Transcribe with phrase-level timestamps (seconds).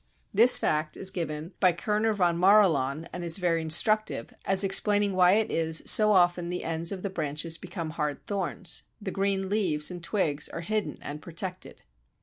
[0.33, 3.07] This fact is given by Kerner von Marilaun (l.c., p.
[3.07, 6.91] 445), and is very instructive, as explaining why it is that so often the ends
[6.91, 11.83] of the branches become hard thorns: the green leaves and twigs are hidden and protected.